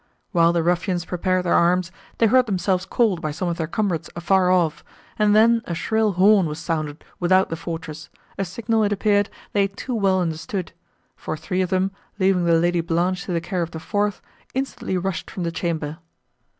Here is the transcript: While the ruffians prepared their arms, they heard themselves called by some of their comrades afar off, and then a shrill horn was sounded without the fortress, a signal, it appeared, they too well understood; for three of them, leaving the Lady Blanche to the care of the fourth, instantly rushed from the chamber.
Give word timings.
While 0.31 0.51
the 0.51 0.63
ruffians 0.63 1.05
prepared 1.05 1.45
their 1.45 1.53
arms, 1.53 1.91
they 2.17 2.25
heard 2.25 2.47
themselves 2.47 2.87
called 2.87 3.21
by 3.21 3.29
some 3.29 3.47
of 3.49 3.57
their 3.57 3.67
comrades 3.67 4.09
afar 4.15 4.49
off, 4.49 4.83
and 5.19 5.35
then 5.35 5.61
a 5.65 5.75
shrill 5.75 6.13
horn 6.13 6.47
was 6.47 6.57
sounded 6.57 7.05
without 7.19 7.49
the 7.49 7.55
fortress, 7.55 8.09
a 8.35 8.43
signal, 8.43 8.83
it 8.83 8.91
appeared, 8.91 9.29
they 9.53 9.67
too 9.67 9.93
well 9.93 10.19
understood; 10.19 10.71
for 11.15 11.37
three 11.37 11.61
of 11.61 11.69
them, 11.69 11.91
leaving 12.17 12.45
the 12.45 12.57
Lady 12.57 12.81
Blanche 12.81 13.25
to 13.25 13.31
the 13.31 13.39
care 13.41 13.61
of 13.61 13.69
the 13.69 13.79
fourth, 13.79 14.23
instantly 14.55 14.97
rushed 14.97 15.29
from 15.29 15.43
the 15.43 15.51
chamber. 15.51 15.99